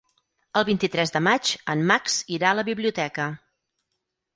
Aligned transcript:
El 0.61 0.65
vint-i-tres 0.69 1.13
de 1.17 1.21
maig 1.29 1.53
en 1.75 1.85
Max 1.95 2.19
irà 2.41 2.51
a 2.53 2.57
la 2.61 2.67
biblioteca. 2.75 3.33